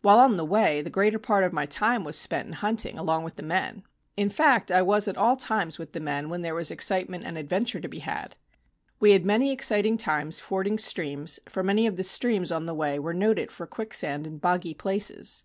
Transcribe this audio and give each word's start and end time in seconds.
While 0.00 0.18
on 0.18 0.38
the 0.38 0.46
way 0.46 0.80
the 0.80 0.88
greater 0.88 1.18
part 1.18 1.44
of 1.44 1.52
my 1.52 1.66
time 1.66 2.04
was 2.04 2.16
spent 2.16 2.46
in 2.46 2.54
hunting 2.54 2.96
along 2.96 3.22
with 3.22 3.36
the 3.36 3.42
men; 3.42 3.82
in 4.16 4.30
fact 4.30 4.72
I 4.72 4.80
was 4.80 5.06
at 5.08 5.18
all 5.18 5.36
times 5.36 5.78
with 5.78 5.92
the 5.92 6.00
men 6.00 6.30
when 6.30 6.40
there 6.40 6.54
was 6.54 6.70
excitement 6.70 7.24
and 7.24 7.36
adventure 7.36 7.80
to 7.80 7.86
be 7.90 7.98
had. 7.98 8.34
We 8.98 9.10
had 9.10 9.26
many 9.26 9.52
exciting 9.52 9.98
times 9.98 10.40
fording 10.40 10.78
streams, 10.78 11.38
for 11.50 11.62
many 11.62 11.86
of 11.86 11.96
the 11.96 12.02
streams 12.02 12.50
on 12.50 12.64
the 12.64 12.72
way 12.72 12.98
were 12.98 13.12
noted 13.12 13.52
for 13.52 13.66
quicksand 13.66 14.26
and 14.26 14.40
boggy 14.40 14.72
places. 14.72 15.44